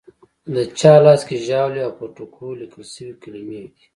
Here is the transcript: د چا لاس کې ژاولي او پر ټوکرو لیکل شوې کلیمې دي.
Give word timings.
د 0.53 0.55
چا 0.79 0.93
لاس 1.03 1.21
کې 1.27 1.37
ژاولي 1.47 1.81
او 1.87 1.91
پر 1.99 2.07
ټوکرو 2.15 2.59
لیکل 2.61 2.83
شوې 2.93 3.13
کلیمې 3.23 3.59
دي. 3.73 3.85